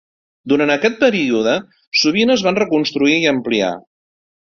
Durant 0.53 0.71
aquest 0.75 0.97
període, 1.03 1.53
sovint 2.05 2.37
es 2.39 2.47
van 2.49 2.61
reconstruir 2.65 3.23
i 3.23 3.33
ampliar. 3.37 3.73